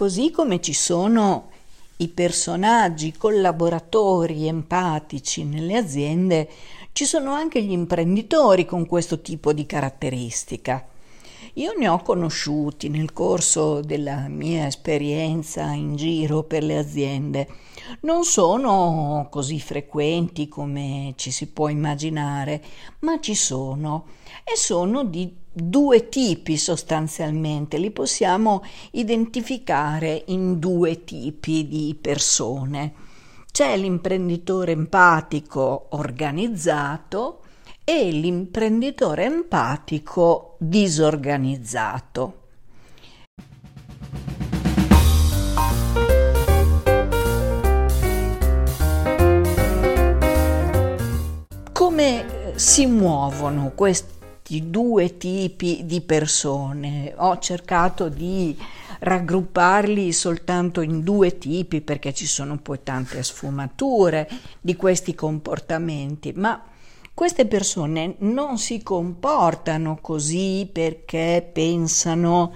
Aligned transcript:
così 0.00 0.30
come 0.30 0.62
ci 0.62 0.72
sono 0.72 1.50
i 1.98 2.08
personaggi, 2.08 3.12
collaboratori 3.12 4.46
empatici 4.46 5.44
nelle 5.44 5.76
aziende, 5.76 6.48
ci 6.92 7.04
sono 7.04 7.34
anche 7.34 7.62
gli 7.62 7.72
imprenditori 7.72 8.64
con 8.64 8.86
questo 8.86 9.20
tipo 9.20 9.52
di 9.52 9.66
caratteristica. 9.66 10.88
Io 11.54 11.74
ne 11.76 11.88
ho 11.88 12.00
conosciuti 12.00 12.88
nel 12.88 13.12
corso 13.12 13.82
della 13.82 14.26
mia 14.28 14.66
esperienza 14.66 15.64
in 15.72 15.96
giro 15.96 16.44
per 16.44 16.62
le 16.62 16.78
aziende. 16.78 17.46
Non 18.00 18.24
sono 18.24 19.28
così 19.30 19.60
frequenti 19.60 20.48
come 20.48 21.12
ci 21.16 21.30
si 21.30 21.48
può 21.48 21.68
immaginare, 21.68 22.64
ma 23.00 23.20
ci 23.20 23.34
sono 23.34 24.06
e 24.44 24.56
sono 24.56 25.04
di 25.04 25.39
due 25.52 26.08
tipi 26.08 26.56
sostanzialmente, 26.56 27.78
li 27.78 27.90
possiamo 27.90 28.62
identificare 28.92 30.24
in 30.26 30.58
due 30.58 31.04
tipi 31.04 31.66
di 31.66 31.96
persone. 32.00 32.94
C'è 33.50 33.76
l'imprenditore 33.76 34.72
empatico 34.72 35.88
organizzato 35.90 37.40
e 37.82 38.10
l'imprenditore 38.10 39.24
empatico 39.24 40.56
disorganizzato. 40.58 42.34
Come 51.72 52.52
si 52.54 52.86
muovono 52.86 53.72
questi 53.74 54.19
due 54.58 55.16
tipi 55.16 55.82
di 55.84 56.00
persone? 56.00 57.14
Ho 57.16 57.38
cercato 57.38 58.08
di 58.08 58.58
raggrupparli 58.98 60.12
soltanto 60.12 60.80
in 60.80 61.02
due 61.02 61.38
tipi 61.38 61.80
perché 61.80 62.12
ci 62.12 62.26
sono 62.26 62.58
poi 62.58 62.80
tante 62.82 63.22
sfumature 63.22 64.28
di 64.60 64.74
questi 64.74 65.14
comportamenti, 65.14 66.32
ma 66.34 66.60
queste 67.14 67.46
persone 67.46 68.14
non 68.20 68.58
si 68.58 68.82
comportano 68.82 69.98
così 70.00 70.68
perché 70.72 71.48
pensano 71.52 72.52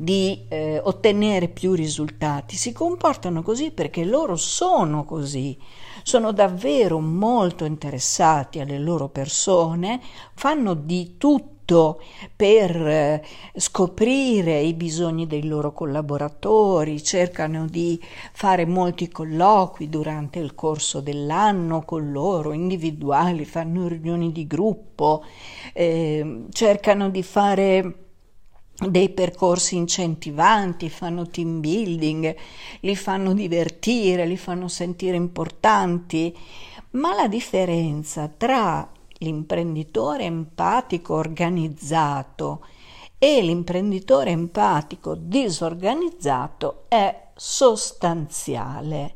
di 0.00 0.44
eh, 0.48 0.80
ottenere 0.80 1.48
più 1.48 1.72
risultati, 1.72 2.54
si 2.54 2.70
comportano 2.72 3.42
così 3.42 3.72
perché 3.72 4.04
loro 4.04 4.36
sono 4.36 5.04
così, 5.04 5.58
sono 6.04 6.30
davvero 6.30 7.00
molto 7.00 7.64
interessati 7.64 8.60
alle 8.60 8.78
loro 8.78 9.08
persone, 9.08 10.00
fanno 10.34 10.74
di 10.74 11.16
tutto 11.18 12.00
per 12.36 12.76
eh, 12.76 13.24
scoprire 13.56 14.60
i 14.60 14.72
bisogni 14.74 15.26
dei 15.26 15.44
loro 15.44 15.72
collaboratori, 15.72 17.02
cercano 17.02 17.66
di 17.66 18.00
fare 18.32 18.66
molti 18.66 19.08
colloqui 19.08 19.88
durante 19.88 20.38
il 20.38 20.54
corso 20.54 21.00
dell'anno 21.00 21.82
con 21.82 22.12
loro, 22.12 22.52
individuali, 22.52 23.44
fanno 23.44 23.88
riunioni 23.88 24.30
di 24.30 24.46
gruppo, 24.46 25.24
eh, 25.72 26.44
cercano 26.52 27.10
di 27.10 27.24
fare 27.24 28.07
dei 28.86 29.08
percorsi 29.10 29.76
incentivanti, 29.76 30.88
fanno 30.88 31.26
team 31.26 31.60
building, 31.60 32.36
li 32.80 32.96
fanno 32.96 33.34
divertire, 33.34 34.24
li 34.24 34.36
fanno 34.36 34.68
sentire 34.68 35.16
importanti, 35.16 36.36
ma 36.90 37.14
la 37.14 37.26
differenza 37.26 38.28
tra 38.28 38.88
l'imprenditore 39.18 40.24
empatico 40.24 41.14
organizzato 41.14 42.64
e 43.18 43.42
l'imprenditore 43.42 44.30
empatico 44.30 45.16
disorganizzato 45.16 46.84
è 46.86 47.30
sostanziale 47.34 49.14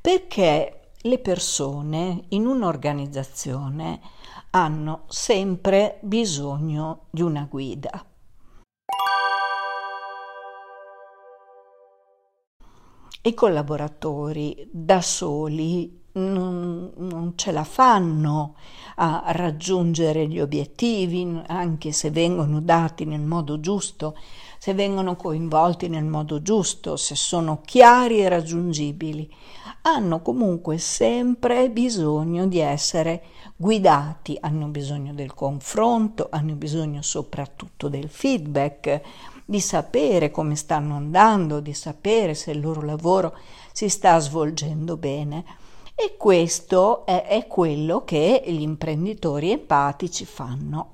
perché 0.00 0.90
le 1.02 1.18
persone 1.18 2.24
in 2.30 2.46
un'organizzazione 2.46 4.00
hanno 4.50 5.04
sempre 5.06 5.98
bisogno 6.00 7.02
di 7.10 7.22
una 7.22 7.46
guida. 7.48 8.07
I 13.20 13.34
collaboratori 13.34 14.68
da 14.70 15.02
soli 15.02 16.06
non, 16.12 16.92
non, 16.96 17.32
ce 17.34 17.50
la 17.50 17.64
fanno 17.64 18.54
a 18.96 19.24
raggiungere 19.26 20.28
gli 20.28 20.40
obiettivi, 20.40 21.40
anche 21.46 21.90
se 21.92 22.10
vengono 22.10 22.60
dati 22.60 23.04
nel 23.04 23.20
modo 23.20 23.58
giusto, 23.58 24.16
se 24.58 24.72
vengono 24.72 25.16
coinvolti 25.16 25.88
nel 25.88 26.04
modo 26.04 26.42
giusto, 26.42 26.96
se 26.96 27.16
sono 27.16 27.60
chiari 27.64 28.20
e 28.20 28.28
raggiungibili. 28.28 29.28
Hanno 29.82 30.22
comunque 30.22 30.78
sempre 30.78 31.70
bisogno 31.70 32.46
di 32.46 32.58
essere 32.58 33.22
guidati, 33.60 34.38
hanno 34.40 34.68
bisogno 34.68 35.12
del 35.12 35.34
confronto, 35.34 36.28
hanno 36.30 36.54
bisogno 36.54 37.02
soprattutto 37.02 37.88
del 37.88 38.08
feedback, 38.08 39.00
di 39.44 39.60
sapere 39.60 40.30
come 40.30 40.54
stanno 40.54 40.94
andando, 40.94 41.58
di 41.58 41.74
sapere 41.74 42.34
se 42.34 42.52
il 42.52 42.60
loro 42.60 42.82
lavoro 42.82 43.36
si 43.72 43.88
sta 43.88 44.16
svolgendo 44.20 44.96
bene. 44.96 45.44
E 45.96 46.16
questo 46.16 47.04
è, 47.04 47.26
è 47.26 47.48
quello 47.48 48.04
che 48.04 48.44
gli 48.46 48.60
imprenditori 48.60 49.50
empatici 49.50 50.24
fanno. 50.24 50.92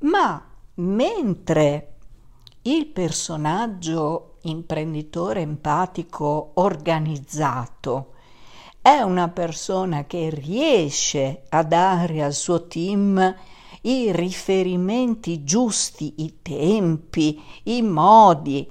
Ma 0.00 0.44
mentre 0.74 1.94
il 2.62 2.86
personaggio 2.88 4.34
imprenditore 4.42 5.40
empatico 5.40 6.50
organizzato 6.54 8.12
è 8.88 9.02
una 9.02 9.28
persona 9.28 10.06
che 10.06 10.30
riesce 10.30 11.42
a 11.50 11.62
dare 11.62 12.22
al 12.22 12.32
suo 12.32 12.66
team 12.68 13.36
i 13.82 14.10
riferimenti 14.12 15.44
giusti, 15.44 16.14
i 16.18 16.38
tempi, 16.40 17.38
i 17.64 17.82
modi, 17.82 18.66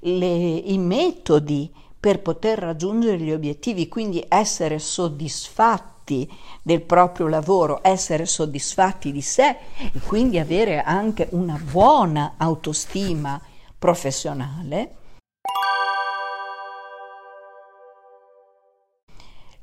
le, 0.00 0.26
i 0.26 0.76
metodi 0.76 1.72
per 2.00 2.20
poter 2.20 2.58
raggiungere 2.58 3.20
gli 3.20 3.30
obiettivi, 3.30 3.86
quindi 3.86 4.24
essere 4.26 4.80
soddisfatti 4.80 6.28
del 6.62 6.82
proprio 6.82 7.28
lavoro, 7.28 7.78
essere 7.82 8.26
soddisfatti 8.26 9.12
di 9.12 9.22
sé 9.22 9.56
e 9.76 10.00
quindi 10.04 10.40
avere 10.40 10.82
anche 10.82 11.28
una 11.30 11.56
buona 11.70 12.34
autostima 12.38 13.40
professionale, 13.78 14.96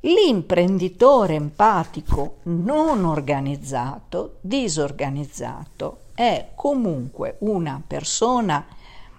L'imprenditore 0.02 1.34
empatico 1.34 2.36
non 2.44 3.04
organizzato, 3.04 4.36
disorganizzato, 4.42 6.02
è 6.14 6.50
comunque 6.54 7.36
una 7.40 7.82
persona 7.84 8.64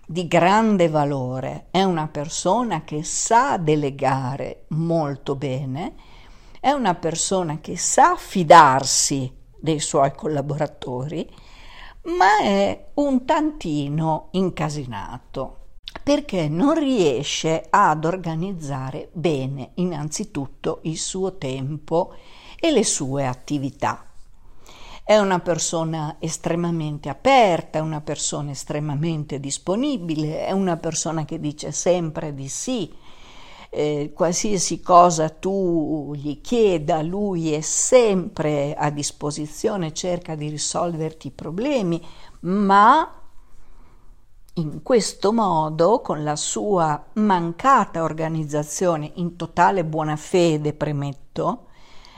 di 0.05 0.25
grande 0.25 0.87
valore, 0.87 1.65
è 1.71 1.83
una 1.83 2.07
persona 2.07 2.85
che 2.85 3.03
sa 3.03 3.57
delegare 3.57 4.67
molto 4.69 5.35
bene, 5.35 5.95
è 6.61 6.71
una 6.71 6.95
persona 6.95 7.59
che 7.59 7.75
sa 7.75 8.15
fidarsi 8.15 9.29
dei 9.57 9.81
suoi 9.81 10.13
collaboratori, 10.15 11.29
ma 12.17 12.39
è 12.41 12.87
un 12.93 13.25
tantino 13.25 14.29
incasinato 14.31 15.57
perché 16.09 16.49
non 16.49 16.73
riesce 16.73 17.67
ad 17.69 18.03
organizzare 18.03 19.09
bene 19.13 19.73
innanzitutto 19.75 20.79
il 20.85 20.97
suo 20.97 21.37
tempo 21.37 22.15
e 22.59 22.71
le 22.71 22.83
sue 22.83 23.27
attività. 23.27 24.07
È 25.03 25.15
una 25.19 25.37
persona 25.37 26.15
estremamente 26.17 27.09
aperta, 27.09 27.77
è 27.77 27.81
una 27.83 28.01
persona 28.01 28.49
estremamente 28.49 29.39
disponibile, 29.39 30.47
è 30.47 30.51
una 30.51 30.77
persona 30.77 31.25
che 31.25 31.39
dice 31.39 31.71
sempre 31.71 32.33
di 32.33 32.47
sì. 32.47 32.91
Eh, 33.69 34.11
qualsiasi 34.11 34.81
cosa 34.81 35.29
tu 35.29 36.11
gli 36.15 36.41
chieda, 36.41 37.03
lui 37.03 37.53
è 37.53 37.61
sempre 37.61 38.73
a 38.73 38.89
disposizione, 38.89 39.93
cerca 39.93 40.33
di 40.33 40.49
risolverti 40.49 41.27
i 41.27 41.31
problemi, 41.31 42.03
ma 42.39 43.18
in 44.59 44.83
questo 44.83 45.31
modo, 45.31 46.01
con 46.01 46.23
la 46.23 46.35
sua 46.35 47.01
mancata 47.13 48.03
organizzazione 48.03 49.11
in 49.15 49.37
totale 49.37 49.85
buona 49.85 50.17
fede, 50.17 50.73
premetto, 50.73 51.67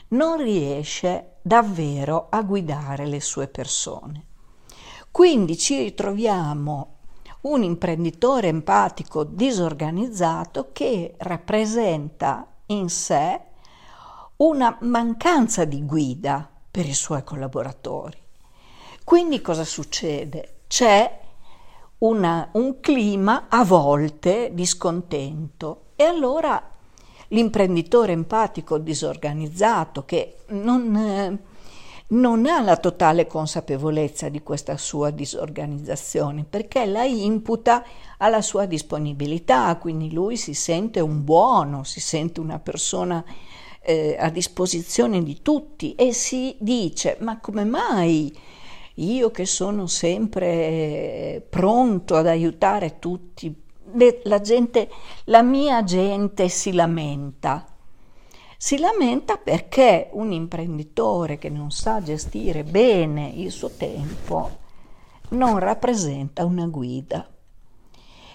non 0.10 0.38
riesce 0.38 1.36
davvero 1.42 2.28
a 2.30 2.42
guidare 2.42 3.06
le 3.06 3.22
sue 3.22 3.48
persone. 3.48 4.26
Quindi 5.12 5.58
ci 5.58 5.78
ritroviamo 5.78 6.96
un 7.42 7.64
imprenditore 7.64 8.48
empatico 8.48 9.24
disorganizzato 9.24 10.70
che 10.72 11.16
rappresenta 11.18 12.48
in 12.68 12.90
sé 12.90 13.40
una 14.38 14.78
mancanza 14.82 15.66
di 15.66 15.86
guida 15.86 16.50
per 16.72 16.86
i 16.88 16.94
suoi 16.94 17.24
collaboratori. 17.24 18.18
Quindi 19.04 19.42
cosa 19.42 19.66
succede? 19.66 20.62
C'è 20.68 21.21
una, 22.02 22.50
un 22.54 22.80
clima 22.80 23.46
a 23.50 23.64
volte 23.64 24.52
di 24.54 24.66
scontento. 24.66 25.82
E 25.96 26.04
allora 26.04 26.70
l'imprenditore 27.30 28.12
empatico 28.12 28.78
disorganizzato 28.78 30.04
che 30.06 30.38
non, 30.50 30.96
eh, 30.96 31.38
non 32.08 32.46
ha 32.46 32.62
la 32.62 32.78
totale 32.78 33.28
consapevolezza 33.28 34.30
di 34.30 34.42
questa 34.42 34.78
sua 34.78 35.12
disorganizzazione 35.12 36.44
perché 36.44 36.86
la 36.86 37.04
imputa 37.04 37.86
alla 38.18 38.42
sua 38.42 38.66
disponibilità, 38.66 39.76
quindi 39.78 40.12
lui 40.12 40.38
si 40.38 40.54
sente 40.54 41.00
un 41.00 41.24
buono, 41.24 41.84
si 41.84 42.00
sente 42.00 42.40
una 42.40 42.60
persona 42.60 43.24
eh, 43.80 44.18
a 44.20 44.30
disposizione 44.30 45.24
di 45.24 45.42
tutti 45.42 45.94
e 45.96 46.14
si 46.14 46.56
dice 46.60 47.18
ma 47.20 47.40
come 47.40 47.64
mai 47.64 48.36
io 48.96 49.32
che 49.32 49.46
sono 49.46 49.88
sempre 49.88 51.46
pronto 51.50 52.16
ad 52.16 52.28
aiutare 52.28 53.00
tutti, 53.00 53.54
la 54.24 54.42
gente, 54.42 54.90
la 55.26 55.42
mia 55.42 55.84
gente 55.84 56.50
si 56.50 56.74
lamenta. 56.74 57.66
Si 58.58 58.78
lamenta 58.78 59.38
perché 59.38 60.10
un 60.12 60.32
imprenditore 60.32 61.38
che 61.38 61.50
non 61.50 61.72
sa 61.72 62.02
gestire 62.02 62.64
bene 62.64 63.32
il 63.36 63.52
suo 63.52 63.72
tempo 63.72 64.60
non 65.30 65.58
rappresenta 65.60 66.46
una 66.46 66.68
guida. 66.68 67.28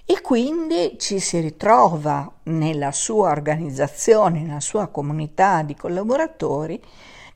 E 0.05 0.21
quindi 0.21 0.97
ci 0.99 1.19
si 1.19 1.41
ritrova 1.41 2.33
nella 2.45 2.93
sua 2.93 3.31
organizzazione, 3.31 4.43
nella 4.43 4.61
sua 4.61 4.87
comunità 4.89 5.63
di 5.63 5.75
collaboratori, 5.75 6.81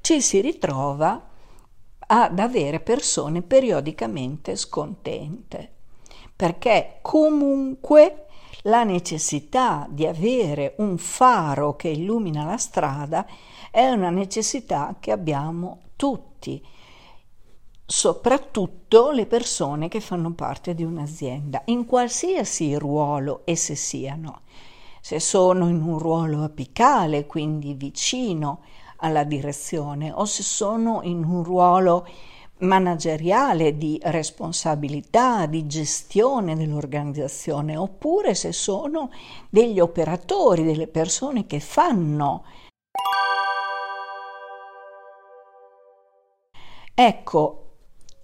ci 0.01 0.21
si 0.21 0.41
ritrova 0.41 1.30
ad 2.13 2.41
avere 2.41 2.81
persone 2.81 3.41
periodicamente 3.41 4.57
scontente, 4.57 5.71
perché 6.35 6.99
comunque 7.03 8.27
la 8.63 8.83
necessità 8.83 9.87
di 9.89 10.07
avere 10.07 10.75
un 10.79 10.99
faro 10.99 11.77
che 11.77 11.89
illumina 11.89 12.45
la 12.45 12.57
strada 12.57 13.25
è 13.71 13.89
una 13.91 14.11
necessità 14.11 14.97
che 14.99 15.13
abbiamo 15.13 15.83
tutti, 15.95 16.61
soprattutto 17.87 19.13
le 19.13 19.27
persone 19.27 19.87
che 19.87 20.01
fanno 20.01 20.33
parte 20.33 20.75
di 20.75 20.83
un'azienda, 20.83 21.63
in 21.67 21.87
qualsiasi 21.87 22.75
ruolo 22.75 23.43
esse 23.45 23.77
siano. 23.77 24.41
Se 25.01 25.21
sono 25.21 25.69
in 25.69 25.81
un 25.81 25.99
ruolo 25.99 26.43
apicale, 26.43 27.27
quindi 27.27 27.75
vicino 27.75 28.63
alla 29.01 29.25
direzione 29.25 30.13
o 30.13 30.25
se 30.25 30.43
sono 30.43 31.01
in 31.03 31.25
un 31.25 31.43
ruolo 31.43 32.07
manageriale 32.61 33.77
di 33.77 33.99
responsabilità, 34.03 35.47
di 35.47 35.67
gestione 35.67 36.57
dell'organizzazione, 36.57 37.77
oppure 37.77 38.35
se 38.35 38.53
sono 38.53 39.11
degli 39.49 39.81
operatori, 39.81 40.65
delle 40.65 40.87
persone 40.87 41.47
che 41.47 41.61
fanno. 41.61 42.45
Ecco, 46.95 47.65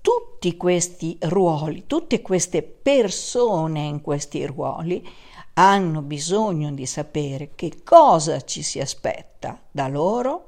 tutti 0.03 0.57
questi 0.57 1.17
ruoli, 1.23 1.85
tutte 1.87 2.21
queste 2.21 2.63
persone 2.63 3.81
in 3.81 4.03
questi 4.03 4.45
ruoli 4.45 5.07
hanno 5.55 6.03
bisogno 6.03 6.71
di 6.73 6.85
sapere 6.85 7.53
che 7.55 7.83
cosa 7.83 8.43
ci 8.43 8.63
si 8.63 8.79
aspetta 8.79 9.59
da 9.71 9.89
loro 9.89 10.45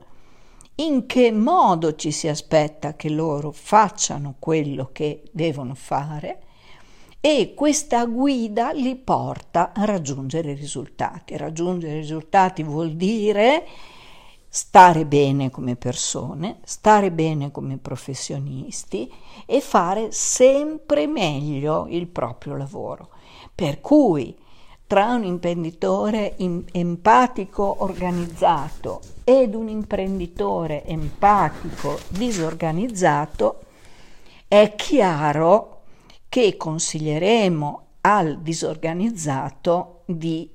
in 0.81 1.07
che 1.07 1.33
modo 1.33 1.95
ci 1.97 2.13
si 2.13 2.29
aspetta 2.29 2.95
che 2.95 3.09
loro 3.09 3.51
facciano 3.51 4.37
quello 4.39 4.91
che 4.93 5.23
devono 5.33 5.75
fare 5.75 6.43
e 7.21 7.53
questa 7.55 8.05
guida 8.07 8.71
li 8.71 8.95
porta 8.95 9.73
a 9.75 9.85
raggiungere 9.85 10.55
risultati. 10.55 11.37
Raggiungere 11.37 11.95
risultati 11.95 12.63
vuol 12.63 12.95
dire 12.95 13.67
stare 14.49 15.05
bene 15.05 15.51
come 15.51 15.75
persone, 15.75 16.61
stare 16.65 17.11
bene 17.11 17.51
come 17.51 17.77
professionisti 17.79 19.13
e 19.47 19.61
fare 19.61 20.13
sempre 20.13 21.09
meglio 21.09 21.87
il 21.89 22.07
proprio 22.07 22.57
lavoro. 22.57 23.09
Per 23.53 23.81
cui 23.81 24.37
tra 24.89 25.13
un 25.13 25.23
imprenditore 25.23 26.35
empatico 26.73 27.77
organizzato 27.81 29.03
ed 29.23 29.55
un 29.55 29.69
imprenditore 29.69 30.83
empatico 30.87 32.01
disorganizzato, 32.09 33.61
è 34.49 34.73
chiaro 34.77 35.83
che 36.31 36.57
consiglieremo 36.57 37.83
al 38.01 38.41
disorganizzato 38.41 40.05
di 40.07 40.51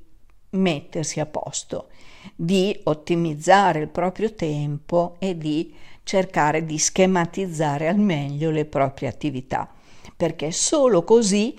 mettersi 0.50 1.20
a 1.20 1.28
posto, 1.28 1.90
di 2.36 2.78
ottimizzare 2.86 3.82
il 3.82 3.90
proprio 3.90 4.34
tempo 4.34 5.16
e 5.20 5.38
di 5.38 5.76
cercare 6.02 6.66
di 6.66 6.80
schematizzare 6.80 7.88
al 7.88 8.00
meglio 8.00 8.50
le 8.50 8.66
proprie 8.66 9.10
attività, 9.10 9.70
perché 10.18 10.52
solo 10.52 11.04
così 11.04 11.56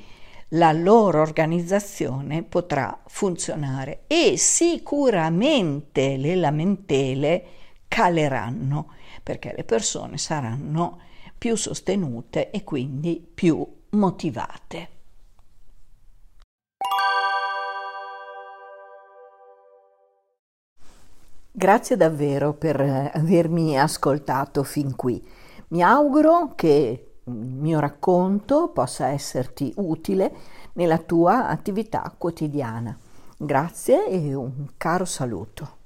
la 0.54 0.72
loro 0.72 1.20
organizzazione 1.20 2.42
potrà 2.42 3.00
funzionare 3.06 4.04
e 4.06 4.36
sicuramente 4.36 6.16
le 6.16 6.34
lamentele 6.36 7.44
caleranno 7.88 8.92
perché 9.22 9.52
le 9.56 9.64
persone 9.64 10.18
saranno 10.18 11.00
più 11.36 11.56
sostenute 11.56 12.50
e 12.50 12.62
quindi 12.62 13.26
più 13.34 13.66
motivate. 13.90 14.88
Grazie 21.56 21.96
davvero 21.96 22.52
per 22.52 22.80
avermi 22.80 23.78
ascoltato 23.78 24.64
fin 24.64 24.96
qui. 24.96 25.24
Mi 25.68 25.82
auguro 25.82 26.54
che 26.56 27.13
mio 27.24 27.80
racconto 27.80 28.68
possa 28.68 29.08
esserti 29.08 29.72
utile 29.76 30.32
nella 30.74 30.98
tua 30.98 31.48
attività 31.48 32.12
quotidiana. 32.16 32.96
Grazie 33.36 34.06
e 34.08 34.34
un 34.34 34.68
caro 34.76 35.04
saluto. 35.04 35.82